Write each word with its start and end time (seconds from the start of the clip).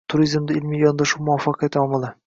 Turizmda 0.13 0.55
ilmiy 0.61 0.81
yondashuv 0.85 1.25
muvaffaqiyat 1.29 1.83
omili 1.85 2.15